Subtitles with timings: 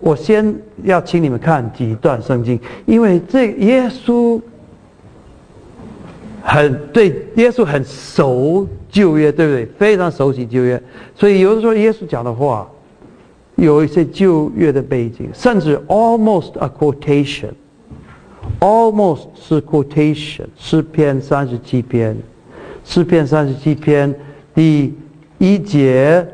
[0.00, 0.54] 我先
[0.84, 4.40] 要请你们看几段圣经，因为这耶稣
[6.40, 9.66] 很对耶稣很熟旧约，对不对？
[9.76, 10.80] 非常熟悉旧约，
[11.16, 12.70] 所以有的时候耶稣讲的话
[13.56, 22.16] 有一些旧约的背景，甚至 almost a quotation，almost 是 quotation，诗篇三十七篇，
[22.84, 24.14] 诗篇三十七篇
[24.54, 24.94] 第
[25.38, 26.24] 一节。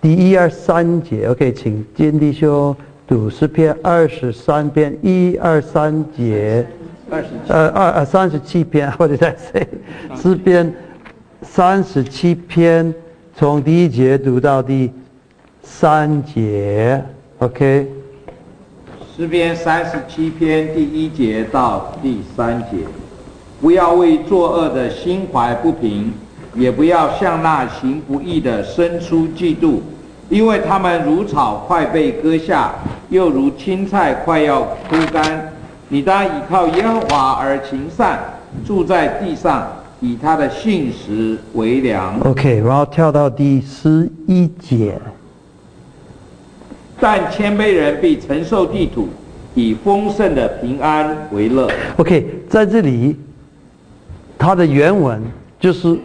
[0.00, 2.74] 第一二三节，OK，请金弟兄
[3.04, 6.64] 读诗篇二十三篇一二三节，
[7.10, 9.66] 二十呃二呃三十七篇或者在谁？
[10.14, 10.72] 诗篇
[11.42, 12.94] 三十七篇
[13.34, 14.88] 从第一节读到第
[15.62, 17.02] 三节
[17.40, 17.88] ，OK。
[19.16, 22.86] 诗篇三十七篇第一节到第三节，
[23.60, 26.12] 不要为作恶的心怀不平。
[26.54, 29.78] 也不要向那行不义的生出嫉妒，
[30.28, 32.74] 因为他们如草快被割下，
[33.08, 35.52] 又如青菜快要枯干。
[35.88, 38.18] 你当依靠耶和华而行善，
[38.66, 39.66] 住在地上，
[40.00, 42.20] 以他的信实为粮。
[42.20, 45.00] OK，然后跳到第十一节。
[47.00, 49.08] 但谦卑人必承受地土，
[49.54, 51.70] 以丰盛的平安为乐。
[51.96, 53.16] OK，在这里，
[54.36, 55.22] 它的原文
[55.58, 55.98] 就是。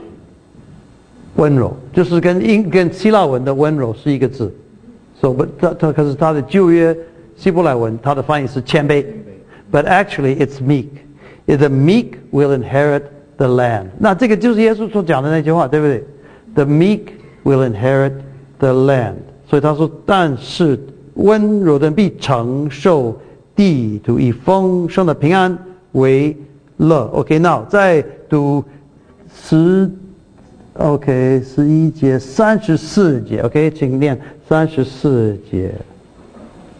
[1.36, 4.54] 温柔就是跟英跟希腊文的温柔是一个字，
[5.20, 6.96] 所以不，它它可是它的旧约
[7.36, 9.04] 希伯来文，它的翻译是谦卑
[9.72, 10.86] ，but actually it's meek.
[11.48, 13.02] The meek will inherit
[13.38, 13.88] the land.
[13.98, 16.04] 那这个就是耶稣所讲的那句话，对不对
[16.54, 17.02] ？The meek
[17.44, 18.14] will inherit
[18.60, 19.16] the land.
[19.50, 20.80] 所以他说，但是
[21.16, 23.20] 温柔的必承受
[23.56, 25.58] 地土，以丰盛的平安
[25.94, 26.38] 为
[26.78, 27.10] 乐。
[27.14, 28.64] OK，now 再读
[29.34, 29.90] 十。
[30.80, 35.72] OK，十一节三十四节，OK，请念三十四节。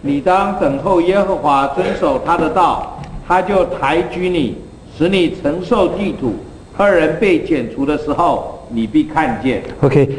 [0.02, 4.58] 你当等候耶和华，遵守他的道，他就抬举你，
[4.98, 6.34] 使你承受地土。
[6.76, 9.62] 二人被剪除的时候，你必看见。
[9.82, 10.10] OK，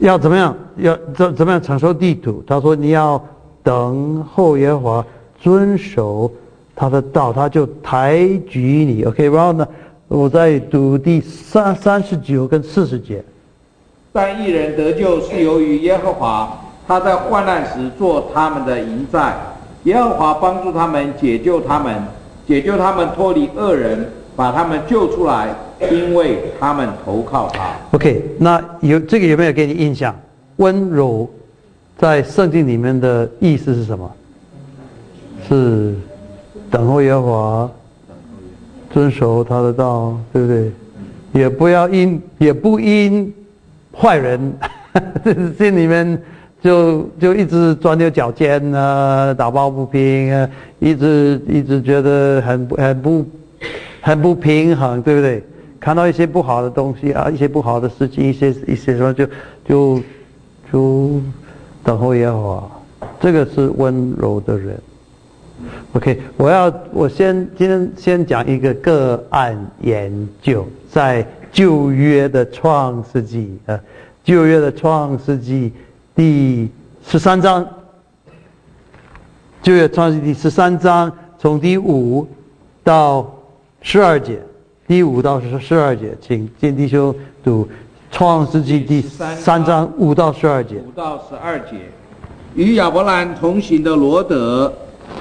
[0.00, 0.56] 要怎么样？
[0.78, 2.42] 要怎怎么样承受地土？
[2.44, 3.24] 他说你要
[3.62, 5.06] 等候耶和华，
[5.38, 6.28] 遵守
[6.74, 8.18] 他的道，他就抬
[8.48, 9.04] 举你。
[9.04, 9.68] OK，然后呢？
[10.12, 13.24] 我在读第三三十九跟四十节。
[14.12, 16.54] 但一人得救是由于耶和华，
[16.86, 19.34] 他在患难时做他们的营寨，
[19.84, 21.94] 耶和华帮助他们，解救他们，
[22.46, 24.06] 解救他们脱离恶人，
[24.36, 25.48] 把他们救出来，
[25.90, 27.74] 因为他们投靠他。
[27.92, 30.14] OK，那有这个有没有给你印象？
[30.56, 31.26] 温柔
[31.96, 34.12] 在圣经里面的意思是什么？
[35.48, 35.94] 是
[36.70, 37.70] 等候耶和华。
[38.92, 40.70] 遵守他的道，对不对？
[41.32, 43.32] 也不要因也不因
[43.96, 44.52] 坏人，
[45.24, 46.20] 这 心里面
[46.62, 50.48] 就就一直钻牛角尖啊，打抱不平啊，
[50.78, 53.26] 一直一直觉得很很不
[54.02, 55.42] 很不平衡，对不对？
[55.80, 59.26] 看到一些不好的东西啊，一些不好的事情，一些一些什么就
[59.66, 60.00] 就
[60.70, 61.20] 就
[61.82, 62.82] 等候也好，
[63.20, 64.78] 这个是温柔的人。
[65.92, 73.78] OK，我要我先今天先讲一个个案研究，在旧约的创世纪啊，
[74.24, 75.70] 旧约的创世纪
[76.14, 76.70] 第
[77.06, 77.66] 十三章，
[79.62, 82.26] 旧约创世纪第十三章从第五
[82.82, 83.30] 到
[83.82, 84.40] 十二节，
[84.86, 87.68] 第五到十十二节，请见弟兄读
[88.10, 90.76] 创世纪第三章五到十二节。
[90.76, 91.76] 五到十二节，
[92.54, 94.72] 与亚伯兰同行的罗德。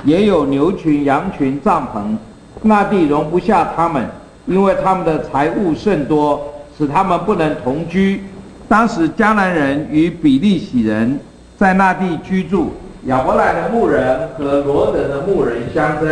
[0.04, 2.18] 也有牛群、羊群、帐篷，
[2.64, 4.06] 那地容不下他们，
[4.46, 8.24] 因为他们的财物甚多，使他们不能同居。
[8.68, 11.20] 当时迦南人与比利洗人
[11.58, 12.72] 在那地居住，
[13.06, 16.10] 亚伯兰的牧人和罗德的牧人相争，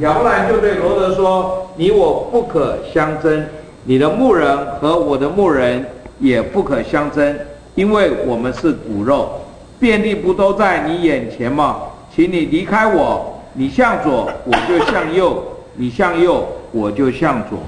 [0.00, 3.44] 亚伯兰就对罗德说：“你我不可相争，
[3.84, 5.84] 你的牧人和我的牧人
[6.18, 7.36] 也不可相争，
[7.74, 9.30] 因为我们是骨肉，
[9.78, 11.76] 遍地不都在你眼前吗？”
[12.20, 15.42] 请你离开我，你向左我就向右，
[15.76, 17.58] 你向右我就向左。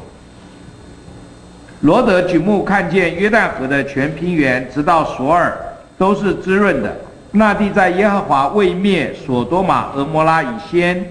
[1.80, 5.56] 罗德举目看见约旦河的全平原，直到索尔，
[5.96, 6.94] 都是滋润的。
[7.30, 11.02] 那地在耶和华未灭索多玛、俄摩拉以先，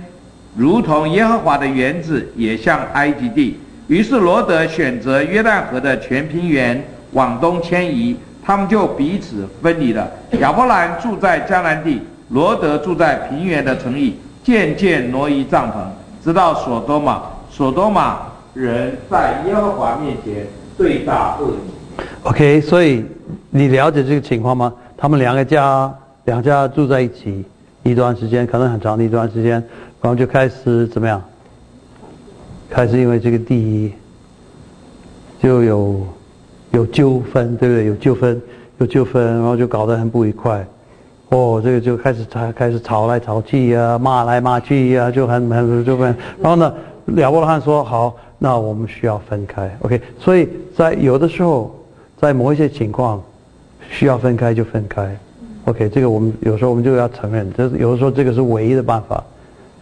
[0.55, 3.59] 如同耶和华的园子，也像埃及地。
[3.87, 6.79] 于是罗德选择约旦河的全平原
[7.13, 8.15] 往东迁移，
[8.45, 10.07] 他们就彼此分离了。
[10.39, 12.03] 亚伯兰住在迦南地。
[12.31, 15.73] 罗德住在平原的城邑，渐渐挪移帐篷，
[16.23, 17.21] 直到索多玛。
[17.49, 18.19] 索多玛
[18.53, 20.47] 人在耶和华面前
[20.77, 22.03] 罪大恶极。
[22.23, 23.05] OK，所以
[23.49, 24.73] 你了解这个情况吗？
[24.95, 25.93] 他们两个家
[26.23, 27.43] 两家住在一起，
[27.83, 29.51] 一段时间，可能很长的一段时间，
[30.01, 31.21] 然后就开始怎么样？
[32.69, 33.93] 开始因为这个地
[35.41, 36.07] 就有
[36.71, 37.85] 有纠纷，对不对？
[37.87, 38.41] 有纠纷，
[38.77, 40.65] 有纠纷，然后就搞得很不愉快。
[41.31, 46.13] 哦，这个就开始吵，开始吵来吵去呀，骂来骂去呀，就很很就很。
[46.41, 46.73] 然后呢，
[47.15, 49.73] 亚伯拉罕说：“好，那我们需要分开。
[49.79, 51.73] ”OK，所以在有的时候，
[52.17, 53.23] 在某一些情况
[53.89, 55.17] 需要分开就分开。
[55.63, 59.23] OK，这个我们有时候我们就要承认，这是有的时候这个是唯一的办法，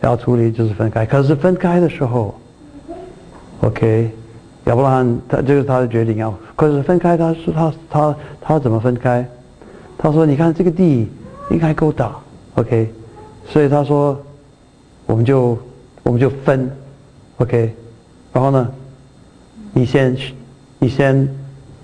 [0.02, 1.04] 要处理就是分开。
[1.04, 2.36] 可是分开的时候
[3.62, 4.12] ，OK，
[4.66, 9.26] 亚伯拉罕他这个他的决定要，可是分开他说他他他怎么分开？
[9.98, 11.10] 他说：“你看这个地。”
[11.50, 12.16] 应该够大
[12.56, 12.94] ，OK，
[13.48, 14.20] 所以他说，
[15.06, 15.58] 我们就
[16.04, 16.70] 我们就分
[17.38, 17.74] ，OK，
[18.32, 18.72] 然后呢，
[19.74, 20.16] 你先
[20.78, 21.28] 你先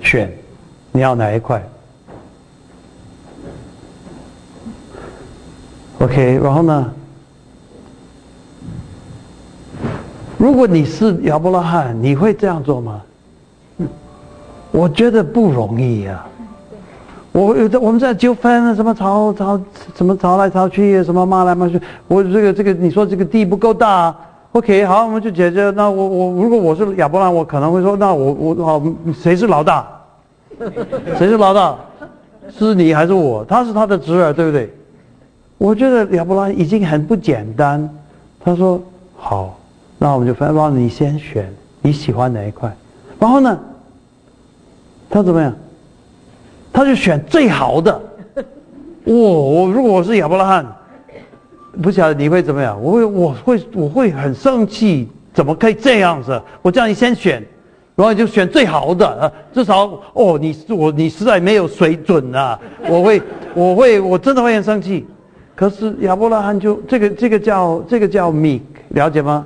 [0.01, 0.31] 选
[0.91, 1.67] 你要哪一块
[5.99, 6.93] ，OK，然后呢，
[10.37, 13.01] 如果你是亚伯拉罕，你会这样做吗？
[14.71, 16.25] 我觉得不容易呀。
[17.35, 19.59] 我有的我们在纠纷，什么吵吵，
[19.93, 21.77] 什么吵来吵去，什么骂来骂去。
[22.07, 24.15] 我这个这个，你说这个地不够大
[24.53, 25.69] ，OK，好，我们就解决。
[25.71, 28.81] 那我我如果我是亚伯兰，我可能会说，那我我好，
[29.13, 29.85] 谁是老大？
[31.19, 31.75] 谁是老大？
[32.57, 33.43] 是你还是我？
[33.43, 34.73] 他是他的侄儿，对不对？
[35.57, 37.89] 我觉得亚伯兰已经很不简单。
[38.39, 38.81] 他说
[39.17, 39.59] 好，
[39.97, 42.73] 那我们就分，让你先选你喜欢哪一块，
[43.19, 43.59] 然后呢，
[45.09, 45.53] 他怎么样？
[46.75, 47.93] 他就选最好的，
[49.05, 49.13] 哇！
[49.13, 50.65] 我如果我是亚伯拉罕，
[51.81, 52.77] 不晓得你会怎么样？
[52.83, 56.41] 我会，我会，我会很生气，怎么可以这样子？
[56.61, 57.41] 我叫你先选，
[57.95, 62.59] 然后就选最好的，至少哦，你我你实在没有水准啊！
[62.89, 63.21] 我会，
[63.55, 65.05] 我会，我真的会很生气。
[65.55, 69.45] 可是亚伯拉罕就这个这个叫这个叫 meek，了解吗？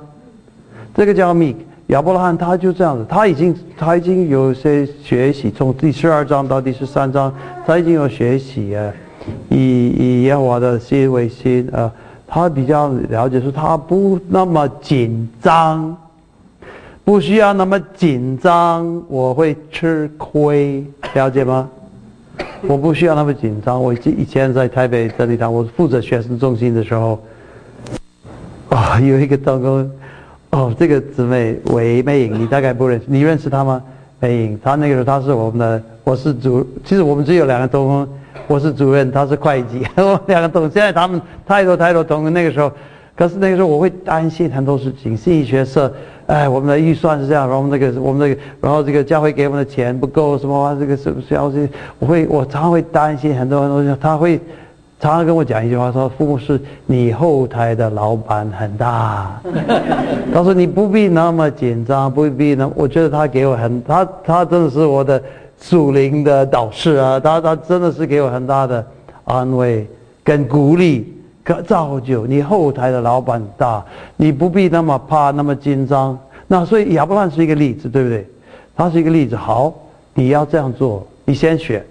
[0.96, 1.54] 这个叫 meek。
[1.90, 7.34] 亚伯拉罕他就这样子，他已经他已经有些学习，从第十二章到第十三章，
[7.66, 8.92] 他已经有学习啊，
[9.48, 11.90] 以以耶和华的心为心啊，
[12.28, 15.96] 他比较了解说他不那么紧张，
[17.02, 20.84] 不需要那么紧张，我会吃亏，
[21.14, 21.68] 了解吗？
[22.68, 27.20] 我不需要那么紧张，我以前在台北这里堂，我负责学生中心的时候，
[28.68, 29.90] 啊，有一个当工。
[30.50, 33.80] 哦，这个姊妹韦美颖，你大概不认识，你认识她吗？
[34.18, 38.08] 美颖，她那个时候她是我们的，我是主，其实我们只有两个同工，
[38.48, 42.70] 我是主任，她是会计， 我们两个同现在他们太多太多同工，那个时候，
[43.14, 45.92] 可是那个时候我会担心很多事情，心理学社，
[46.26, 51.68] 哎，我们的预算是这样，然后那个我们那个，然后这个教会给我们的钱不够，什么这个是不是要这，
[52.00, 54.40] 我会我常常会担心很多很多，他会。
[55.00, 59.40] 常常跟我讲一句话，说：“父母是你后台的老板很大。
[60.30, 65.22] ”他说：“你不必那么紧张，不必那。”我觉得他给我很，他他真的是我的
[65.58, 67.18] 属灵的导师啊！
[67.18, 68.84] 他他真的是给我很大的
[69.24, 69.88] 安慰
[70.22, 71.10] 跟鼓励，
[71.42, 73.82] 可造就你后台的老板大，
[74.18, 76.18] 你不必那么怕那么紧张。
[76.46, 78.26] 那所以亚伯兰是一个例子，对不对？
[78.76, 79.34] 他是一个例子。
[79.34, 79.72] 好，
[80.12, 81.82] 你要这样做，你先选，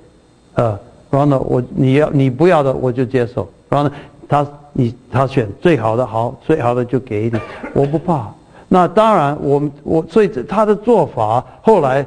[0.54, 0.78] 呃。
[1.10, 3.50] 然后呢，我你要你不要的我就接受。
[3.68, 3.96] 然后呢，
[4.28, 7.40] 他你他选最好的好，最好的就给你，
[7.74, 8.32] 我不怕。
[8.68, 12.06] 那当然，我们我所以他的做法后来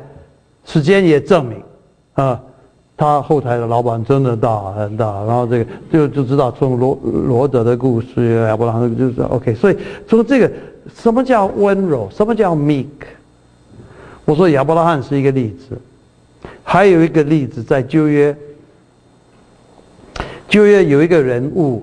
[0.65, 1.61] 时间也证明，
[2.15, 2.41] 啊，
[2.97, 5.07] 他后台的老板真的大很大。
[5.25, 9.53] 然后这个就就知道从罗罗德的故事，亚伯拉罕就是 OK。
[9.55, 10.49] 所以从这个
[10.95, 12.87] 什么叫温柔，什么叫 meek？
[14.25, 15.77] 我说亚伯拉罕是一个例子，
[16.63, 18.37] 还有一个例子在旧约。
[20.53, 21.83] 旧约有一个人物，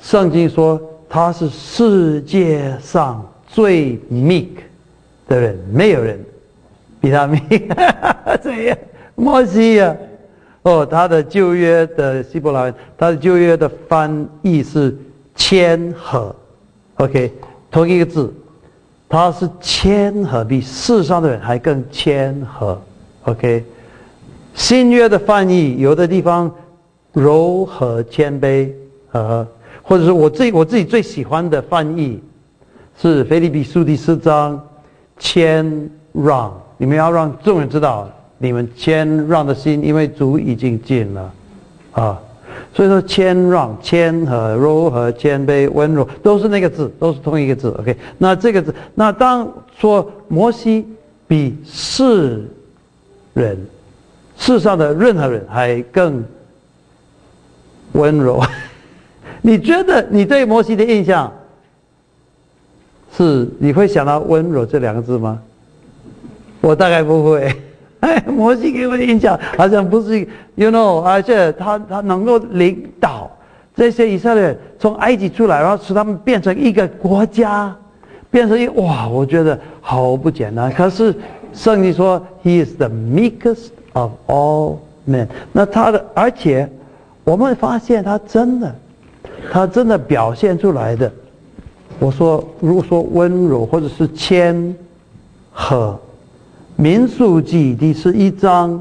[0.00, 4.48] 圣经说他是世界上最 meek
[5.28, 6.18] 的人，没有人
[7.00, 7.62] 比他 meek。
[8.42, 8.76] 这样，
[9.14, 9.96] 摩西呀，
[10.62, 14.92] 哦，他的旧约的希伯来，他的旧约的翻译是
[15.36, 16.34] 谦和
[16.96, 17.32] ，OK，
[17.70, 18.34] 同一个字，
[19.08, 22.82] 他是谦和，比世上的人还更谦和
[23.26, 23.64] ，OK。
[24.54, 26.52] 新约的翻译有的地方。
[27.16, 28.70] 柔和谦卑，
[29.12, 29.46] 呃，
[29.82, 32.20] 或者是我自己我自己最喜欢的翻译，
[33.00, 34.62] 是《腓立比书》第四章，
[35.18, 36.52] 谦让。
[36.76, 38.06] 你们要让众人知道，
[38.36, 41.32] 你们谦让的心，因为主已经尽了，
[41.92, 42.20] 啊，
[42.74, 47.74] 所以说谦让、谦和、柔和、谦卑、温柔，都是那个字，都是同一个字。
[47.78, 50.86] OK，那这个字，那当说摩西
[51.26, 52.46] 比世
[53.32, 53.58] 人
[54.36, 56.22] 世上的任何人还更。
[57.96, 58.40] 温柔，
[59.42, 61.32] 你觉得你对摩西的印象
[63.16, 65.40] 是你会想到温柔这两个字吗？
[66.60, 67.54] 我大概不会。
[68.00, 70.20] 哎，摩西给我的印象好像不是
[70.54, 73.28] ，you know，而且他他能够领导
[73.74, 77.74] 这些以色列从埃及出来，然后使他们变成一个国家，
[78.30, 80.70] 变成一哇，我觉得好不简单。
[80.70, 81.12] 可是
[81.54, 84.76] 圣经说，He is the meekest of all
[85.08, 85.26] men。
[85.52, 86.68] 那他的，而且
[87.26, 88.72] 我们发现他真的，
[89.50, 91.12] 他真的表现出来的。
[91.98, 94.74] 我说，如果说温柔或者是谦
[95.50, 95.98] 和。
[96.76, 98.72] 民数记第十一章，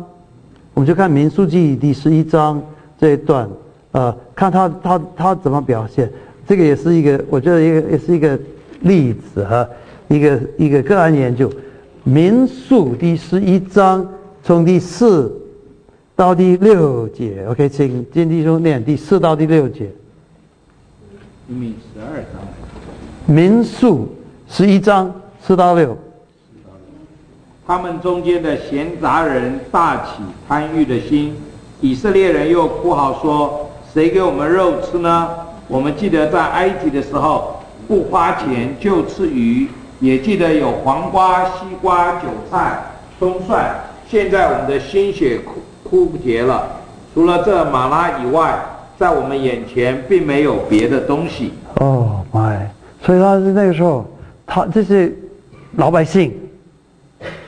[0.76, 2.62] 我们就看民数记第十一章
[3.00, 3.50] 这一段，
[3.94, 6.08] 呃，看他他他怎么表现。
[6.48, 8.38] 这个也是一个，我觉得一个也是一个
[8.82, 9.68] 例子哈，
[10.08, 11.52] 一个一个个案研究。
[12.04, 14.08] 民数第十一章
[14.44, 15.34] 从第四
[16.16, 19.92] 到第六节，OK，请金弟兄念第四到第六节。
[21.46, 22.42] 民十二章。
[23.26, 24.08] 民数
[24.48, 25.98] 十一章四到六。
[27.68, 31.36] 他们中间的闲杂人大起贪欲的心，
[31.82, 35.30] 以色列人又哭嚎说：“谁给我们肉吃呢？”
[35.68, 39.68] 我们记得在埃及的时候，不花钱就吃鱼，
[40.00, 42.80] 也记得有黄瓜、西瓜、韭菜、
[43.20, 43.76] 葱蒜。
[44.08, 45.40] 现在我们的心血
[45.90, 46.68] 枯竭了，
[47.14, 48.60] 除了这马拉以外，
[48.98, 51.54] 在我们眼前并没有别的东西。
[51.76, 52.60] 哦妈呀
[53.02, 54.04] 所以他是那个时候，
[54.48, 55.12] 他这些
[55.76, 56.34] 老百姓。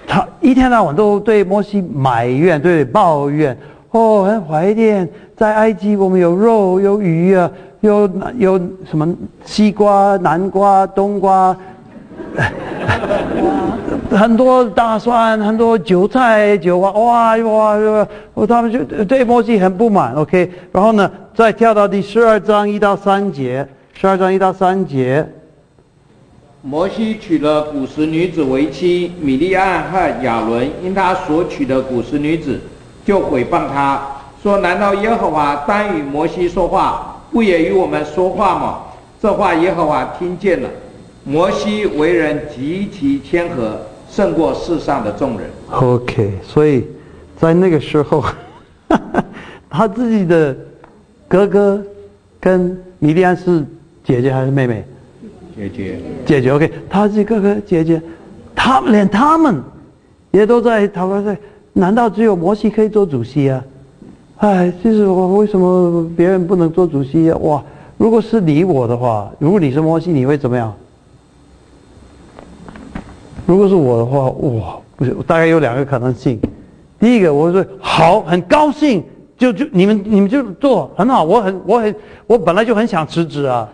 [0.05, 3.57] 他一天到晚都对摩西埋怨，对抱怨，
[3.91, 7.51] 哦，很怀念在埃及，我们有肉有鱼啊，
[7.81, 8.57] 有有
[8.89, 9.13] 什么
[9.43, 11.55] 西瓜、南瓜、冬瓜，
[14.11, 18.47] 很多大蒜，很多韭菜、韭花，哇哇哇！
[18.47, 20.13] 他们就对摩西很不满。
[20.13, 25.27] OK，然后呢，再跳到第十二章一到三节，十二章一到三节。
[26.61, 32.59] 摩西娶了古时女子为妻，米利安和亚伦因他所娶的古时女子，
[33.05, 34.01] 就毁谤他，
[34.41, 38.79] 说：“难道耶和华单与摩西说话，不也与我们说话吗？”
[39.21, 40.69] 这话耶和华听见了。
[41.23, 45.49] 摩西为人极其谦和，胜过世上的众人。
[45.71, 46.85] OK，所以
[47.37, 48.23] 在那个时候，
[49.69, 50.55] 他自己的
[51.27, 51.81] 哥哥
[52.39, 53.63] 跟米利安是
[54.03, 54.83] 姐姐还是妹妹？
[55.55, 58.01] 姐姐，姐姐，OK，他是哥哥姐姐，
[58.55, 59.61] 他们连他们
[60.31, 61.35] 也都在讨论说，
[61.73, 63.63] 难道只有摩西可以做主席啊？
[64.37, 67.37] 哎，就是我为什么别人不能做主席啊？
[67.39, 67.63] 哇，
[67.97, 70.71] 如果是你我的话，如果你是摩西，你会怎么样？
[73.47, 76.37] 如果是我的话，哇，不是，大概有两个可能性。
[76.99, 79.01] 第一个，我说好，很高兴，
[79.37, 81.95] 就就你们你们就做很好，我很我很
[82.27, 83.67] 我本来就很想辞职啊。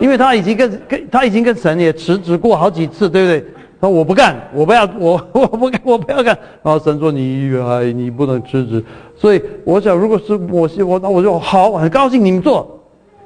[0.00, 3.44] 因为他已经跟跟他已经跟神也辞职过好几次，对不对？
[3.80, 6.36] 他说我不干，我不要，我我不干，我不要干。
[6.62, 8.82] 然后神说你哎，你不能辞职。
[9.14, 12.80] 所以我想，如果是我我那我就好，很高兴你们做。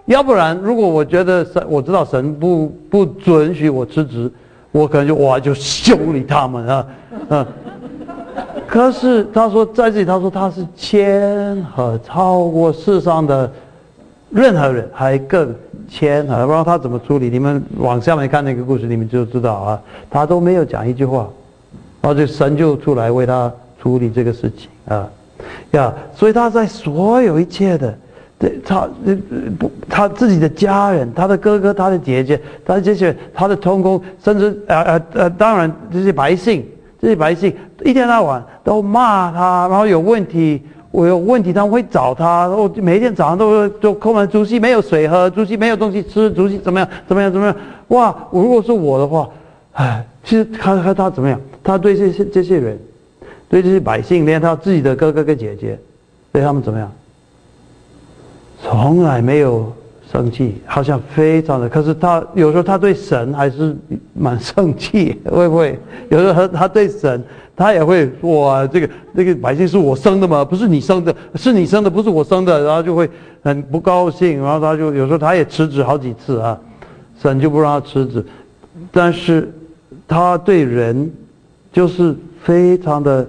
[0.06, 4.30] 要不然，如果我觉得神我知道神不不准许我辞职，
[4.72, 6.86] 我可能就哇就修理他们啊，
[7.28, 7.46] 嗯。
[8.66, 13.48] 可是他说在这里，他说他是谦和超过世上的
[14.30, 15.54] 任何人，还更。
[15.90, 17.28] 谦和，不知道他怎么处理。
[17.28, 19.82] 你们往下面看那个故事，你们就知道啊。
[20.08, 21.28] 他都没有讲一句话，
[22.00, 25.06] 然后这神就出来为他处理这个事情啊，
[25.72, 27.94] 呀，所以他在所有一切的，
[28.42, 28.88] 对他
[29.56, 36.66] 不他自己的家人，他的哥哥，他的姐姐，他这些他的同工，甚至呃呃呃，当然这些百姓，
[37.00, 40.60] 这些百姓一天到晚都骂他，然后有问题。
[40.90, 42.46] 我有问题，他们会找他。
[42.48, 46.86] 我每天早上都都叩门，主席没有水喝，主席没有东西吃，主席怎么样？
[47.08, 47.32] 怎么样？
[47.32, 47.56] 怎么样？
[47.88, 48.14] 哇！
[48.30, 49.26] 我如果是我的话，
[49.72, 51.40] 唉，其实他他他怎么样？
[51.64, 52.78] 他对这些这些人，
[53.48, 55.78] 对这些百姓，连他自己的哥哥跟姐姐，
[56.30, 56.92] 对他们怎么样？
[58.62, 59.70] 从来没有
[60.10, 61.68] 生气，好像非常的。
[61.68, 63.76] 可是他有时候他对神还是
[64.14, 65.78] 蛮生气， 会不会？
[66.08, 67.22] 有时候他他对神。
[67.54, 70.42] 他也会哇：“这个这个百姓是我生的吗？
[70.42, 73.08] 不是你生的，是你生的，不是我生的。”然后就会
[73.42, 76.58] 很不高兴，然后他就有时候他也辞职好几次啊，
[77.20, 78.24] 神就不让他辞职。
[78.90, 79.52] 但是
[80.08, 81.12] 他对人
[81.70, 83.28] 就是非常的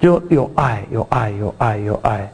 [0.00, 2.32] 就有爱，有爱，有爱，有爱，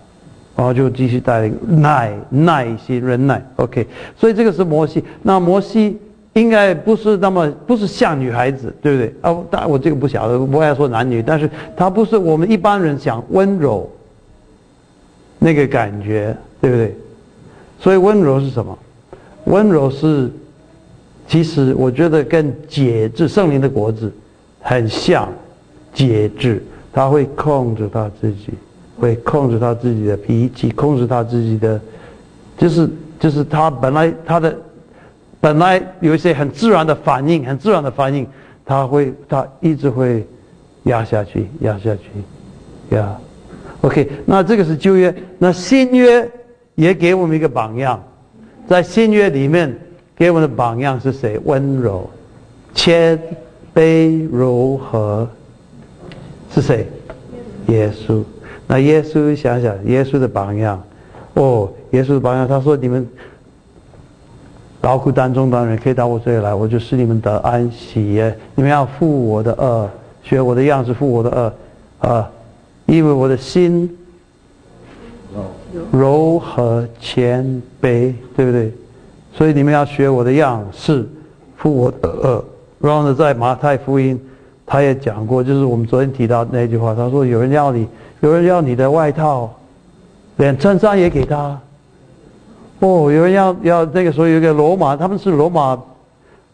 [0.57, 3.41] 然后就继续带领耐耐心忍耐。
[3.57, 3.87] OK，
[4.17, 5.05] 所以这个是摩西。
[5.23, 5.99] 那摩西。
[6.37, 9.15] 应该不是那么不是像女孩子，对不对？
[9.23, 13.91] 啊，但我这个不晓得，不爱说男女，但是他不是我们一般人想温柔
[15.39, 16.95] 那个感觉，对不对？
[17.81, 18.79] 所以温柔是什么？
[19.47, 20.31] 温柔是，
[21.27, 24.13] 其实我觉得跟节制圣灵的果子
[24.61, 25.33] 很像，
[25.95, 28.51] 节制，他会控制他自己，
[28.99, 31.81] 会控制他自己的脾气，控制他自己的，
[32.57, 32.89] 就是
[33.21, 34.57] 就是他本来他的
[35.41, 38.27] 本来有一些很自然的反应，很自然的反应，
[38.65, 40.27] 他会他一直会
[40.85, 43.17] 压下去，压下去，压。
[43.83, 46.29] OK，那这个是旧约，那新约
[46.75, 48.03] 也给我们一个榜样。
[48.67, 49.79] 在新约里面，
[50.17, 51.39] 给我们的榜样是谁？
[51.45, 52.09] 温柔、
[52.75, 53.17] 谦
[53.73, 55.29] 卑、柔和，
[56.53, 56.89] 是谁？
[57.69, 58.25] 耶稣。
[58.67, 60.83] 那耶稣想想，耶稣的榜样，
[61.35, 63.07] 哦，耶稣的榜样，他说：“你们
[64.83, 68.37] 劳苦担重担的人，可以到我这里来，我就使你们得安息耶。
[68.55, 69.89] 你们要负我的恶，
[70.23, 72.31] 学我的样子，负我的恶，啊，
[72.87, 73.91] 因为我的心。”
[75.93, 77.45] 柔和谦
[77.83, 78.73] 卑，对不对？
[79.35, 81.07] 所以你们要学我的样式，
[81.59, 82.43] 负我的恶。
[82.81, 84.19] 然后呢，在马太福音，
[84.65, 87.87] 他也讲过，就是我们昨天提到那句话，他说：“有人要你，
[88.21, 89.55] 有人要你的外套，
[90.37, 91.59] 连衬衫也给他。”
[92.81, 95.79] 哦，有人要要那个时候有一个罗马，他们是罗马，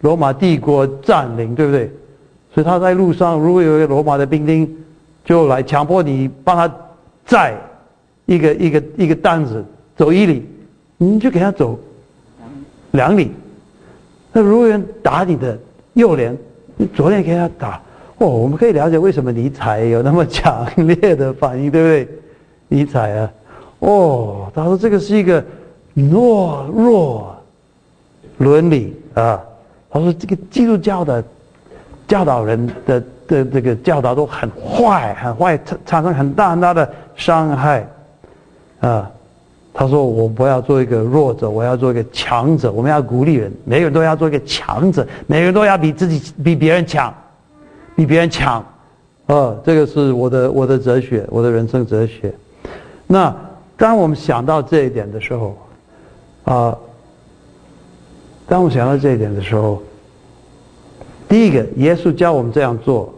[0.00, 1.90] 罗马帝国占领，对不对？
[2.54, 4.68] 所以他在路上，如果有一个罗马的兵丁，
[5.24, 6.72] 就来强迫你帮他
[7.26, 7.54] 载。
[8.24, 9.64] 一个一个一个担子
[9.96, 10.48] 走一里，
[10.96, 11.76] 你就给他走
[12.92, 13.32] 两里。
[14.32, 15.58] 那如果有人打你的
[15.94, 16.34] 右脸，
[16.76, 17.82] 你左脸给他打，
[18.22, 22.08] 哦，我们可以了解为什么尼采有那么强烈的反应，对不对？
[22.68, 23.32] 尼采啊，
[23.80, 25.44] 哦，他说这个是一个
[25.96, 27.36] 懦弱
[28.38, 29.42] 伦理啊。
[29.90, 31.22] 他说这个基督教的
[32.06, 37.84] 教导人的的这个教导都很坏，很坏，产产生很大很大的伤害。
[38.78, 39.10] 啊，
[39.74, 42.70] 他说：“我不要做一个弱者，我要做一个强者。
[42.70, 47.12] 我们要鼓励人，每个人都要做一个强者，每个人都要比自己比别人强，
[48.02, 48.64] 比别人强。
[49.26, 52.34] 啊，这个是我的我的哲学，我的人生哲学。
[53.06, 53.34] 那
[53.76, 55.56] 当我们想到这一点的时候，
[56.44, 56.76] 啊，
[58.48, 59.80] 当我想到这一点的时候，
[61.28, 63.14] 第一个，耶稣教我们这样做，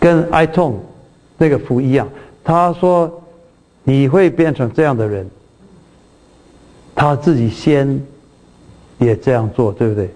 [0.00, 0.82] 跟哀痛
[1.36, 2.08] 那个符一样。”
[2.42, 3.22] 他说
[3.84, 5.28] ：“你会变成这样的人。”
[6.96, 8.02] 他自己先
[8.98, 10.10] 也这样做，对不对？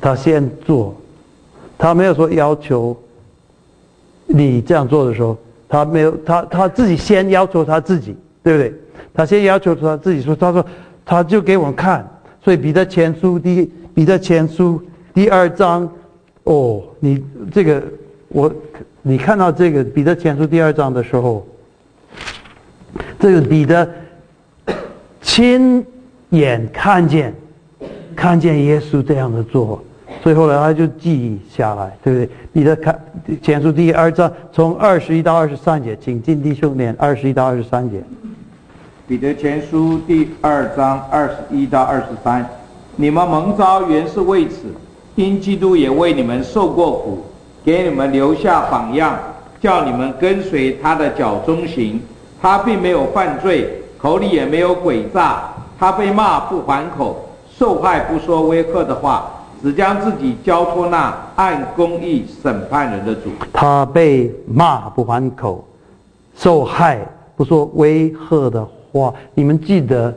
[0.00, 0.94] 他先做，
[1.76, 2.96] 他没有说要求
[4.26, 5.36] 你这样做的时候，
[5.68, 8.74] 他没有他他自己先要求他自己，对不对？
[9.14, 10.64] 他先要求他自己说：“他说
[11.04, 12.08] 他就给我们看。”
[12.42, 14.80] 所以彼得前书第彼得前书
[15.14, 15.88] 第二章，
[16.44, 17.82] 哦，你这个
[18.28, 18.52] 我。
[19.08, 21.46] 你看到这个彼得前书第二章的时候，
[23.20, 23.88] 这个彼得
[25.22, 25.86] 亲
[26.30, 27.32] 眼看见
[28.16, 29.80] 看见耶稣这样的做，
[30.26, 32.28] 最后呢他就记下来，对不对？
[32.52, 33.00] 彼得看
[33.40, 38.02] 前书第二章从二十一到二十三节，请进弟兄念二十一到二十三节。
[39.06, 42.44] 彼得前书第二章二十一到二十三，
[42.96, 44.64] 你们蒙召原是为此，
[45.14, 47.24] 因基督也为你们受过苦。
[47.64, 49.16] 给你们留下榜样，
[49.60, 52.00] 叫你们跟随他的脚中行。
[52.42, 55.44] 他并没有犯罪，口里也没有诡诈。
[55.78, 59.30] 他被骂不还口，受害不说威吓的话，
[59.62, 63.30] 只将自己交托那按公义审判人的主。
[63.52, 65.64] 他被骂不还口，
[66.36, 67.00] 受害
[67.36, 69.12] 不说威吓的话。
[69.34, 70.14] 你们记得，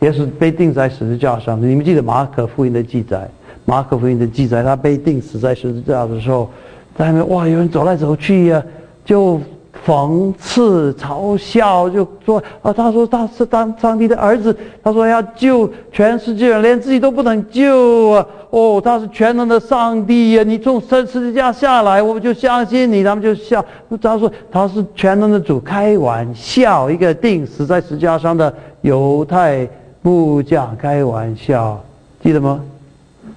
[0.00, 1.60] 也是被钉在十字架上。
[1.60, 3.28] 你们记得马可福音的记载？
[3.64, 6.50] 马可福音的记载，他被钉死在十字架的时候。
[6.96, 8.62] 在那边哇，有人走来走去呀，
[9.04, 9.40] 就
[9.84, 18.26] 讽刺、嘲笑，就说啊，他说他是当上帝的儿子，他说要救全世界人，连自己都不能救啊！
[18.48, 20.42] 哦，他是全能的上帝呀！
[20.42, 23.04] 你从十字架下来，我们就相信你。
[23.04, 23.62] 他们就笑，
[24.00, 29.68] 他说他是全能的主，开玩笑，一个钉死在十字架上的犹太
[30.00, 31.78] 木匠开玩笑，
[32.22, 32.60] 记得吗？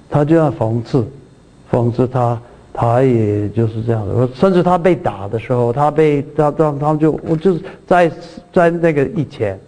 [0.09, 1.05] 他就要讽刺，
[1.69, 2.39] 讽刺他。
[2.79, 8.11] 他也就是这样的，甚至他被打的时候，他被他他他就我就是在
[8.53, 9.59] 在那个以前，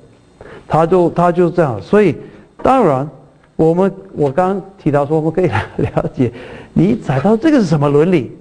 [0.68, 2.16] 他就他就这样，所以
[2.62, 3.10] 当然
[3.56, 6.32] 我们我刚提到说我们可以了解，
[6.72, 8.32] 你踩到这个是什么伦理？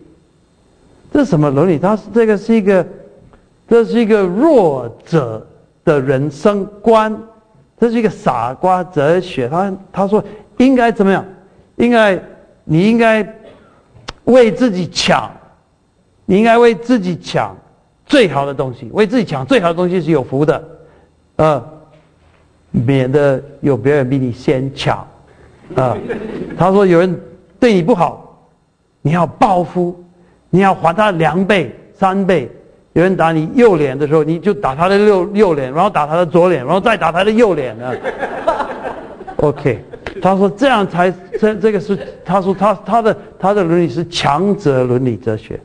[1.11, 1.79] 这是什么伦理？
[1.79, 2.87] 他是这个是一个，
[3.67, 5.47] 这是一个弱者
[5.83, 7.19] 的人生观，
[7.81, 9.49] 这是一个傻瓜哲学。
[9.49, 10.23] 他他说
[10.59, 11.25] 应该怎么样？
[11.77, 12.23] 应该
[12.65, 13.27] 你应该。
[14.29, 15.31] 为自己抢，
[16.27, 17.57] 你应该为自己抢
[18.05, 18.89] 最好的东西。
[18.93, 20.63] 为自己抢最好的东西是有福的，
[21.37, 21.65] 呃，
[22.71, 24.99] 免得有别人比你先抢。
[25.75, 25.97] 啊，
[26.57, 27.19] 他说有人
[27.59, 28.39] 对你不好，
[29.03, 30.03] 你要报复，
[30.51, 32.51] 你要还他两倍、三倍。
[32.95, 37.93] 有人打你右脸的时候，你就打他的右右脸，然后打他的左脸，然后再打他的右脸呢。
[39.37, 39.85] OK，
[40.21, 45.61] 他说这样才这这个是他说他他的他的伦理是强者伦理哲学，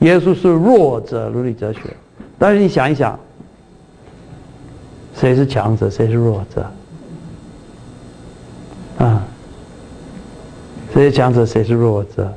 [0.00, 1.80] 耶稣是弱者伦理哲学。
[2.38, 3.18] 但是你想一想，
[5.14, 6.70] 谁是强者，谁是弱者？
[8.98, 9.24] 啊，
[10.92, 12.32] 谁是强者，谁是弱者？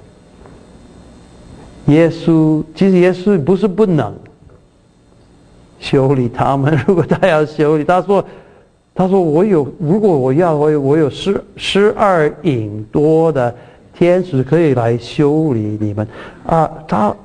[1.86, 4.14] 耶稣其实耶稣不是不能
[5.80, 8.26] 修理他们， 如果他要修理，他说。
[8.94, 13.56] 他说：“我有，如果我要，我有，我有十十二引多的
[13.94, 16.06] 天使可以来修理你们
[16.46, 17.16] 啊。”他，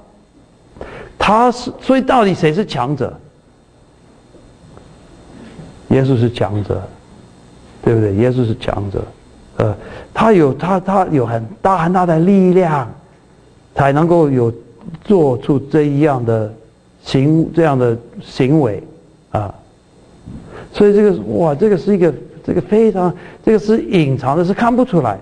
[1.19, 3.13] 他是，所以到底谁是强者？
[5.89, 6.83] 耶稣是强者，
[7.83, 8.15] 对不对？
[8.15, 9.05] 耶稣是强者，
[9.57, 9.77] 呃，
[10.15, 12.89] 他有他他有很大很大的力量，
[13.75, 14.53] 才能够有
[15.05, 16.53] 做出这样的
[17.03, 18.83] 行这样的行为
[19.31, 19.53] 啊。
[20.77, 22.13] 所以这个哇，这个是一个
[22.45, 23.11] 这个非常
[23.43, 25.19] 这个是隐藏的，是看不出来，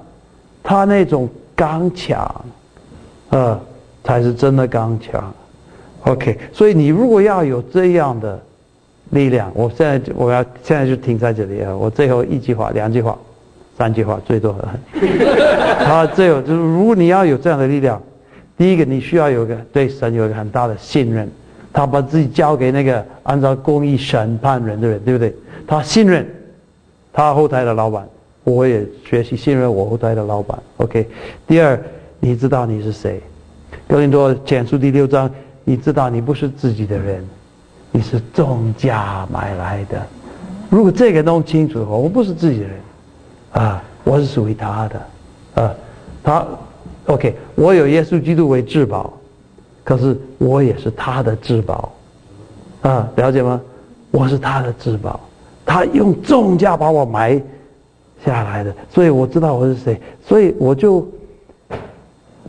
[0.64, 2.44] 他那种刚强，
[3.30, 3.60] 呃，
[4.02, 5.32] 才是真的刚强。
[6.02, 8.42] OK，所以你如果要有这样的
[9.10, 13.16] 力量，我现在我要现在就停在这里啊，我最后一句话、两句话、
[13.78, 14.56] 三句话最多。
[15.78, 18.02] 他最后就是，如果你要有这样的力量，
[18.58, 21.30] 第一个你需要有个对神有一个很大的信任，
[21.74, 25.34] 他把自己交给那个按照公义审判人的人，对不对？
[25.66, 26.24] 他信任
[27.12, 28.08] 他后台的老板，
[28.44, 30.56] 我也学习信任我后台的老板。
[30.76, 31.06] OK，
[31.48, 31.78] 第二，
[32.20, 33.20] 你知道你是谁？
[33.88, 35.28] 哥林多简书第六章，
[35.64, 37.28] 你知道你不是自己的人，
[37.90, 40.00] 你是重价买来的。
[40.70, 42.76] 如果这个弄清楚的话，我不是自己的人，
[43.52, 45.74] 啊，我是属于他的，啊，
[46.22, 46.46] 他
[47.06, 49.12] OK，我有耶稣基督为至宝，
[49.84, 51.92] 可是我也是他的至宝，
[52.80, 53.60] 啊，了解吗？
[54.10, 55.20] 我是他的至宝。
[55.66, 57.40] 他用重价把我埋
[58.24, 61.06] 下来的，所以我知道我是谁，所以我就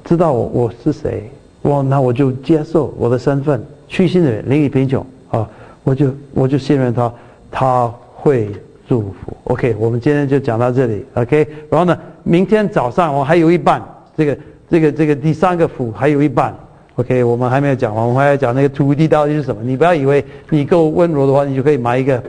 [0.04, 1.30] 知道我我是谁，
[1.62, 5.50] 我那我就接受我的身份，虚心的人，灵里贫穷啊，
[5.84, 7.13] 我就我就信任他，
[7.52, 8.50] 他会
[8.88, 9.36] 祝福。
[9.45, 11.06] OK，我们今天就讲到这里。
[11.15, 13.82] OK，然后呢，明天早上我还有一半，
[14.15, 14.38] 这个
[14.69, 16.56] 这个这个第三个福还有一半。
[16.95, 19.62] OK，我们还没有讲完，我们还要讲那个土地到底是什么。
[19.63, 22.21] 你不要以为你够温柔的话，你就可以买一个。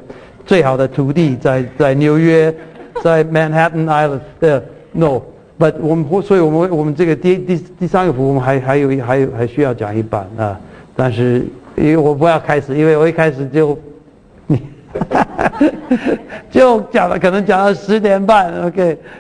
[0.45, 2.55] 最好的土地在在纽约，
[3.03, 10.57] 在 Manhattan Island 的 No，but 我们所以我们我们这个第第第三个服务我们还还有还有还需要讲一半啊，
[10.95, 13.77] 但是因为我不要开始，因为我一开始就
[14.47, 14.63] 你
[16.49, 18.97] 就讲了，可能讲到十点半，OK。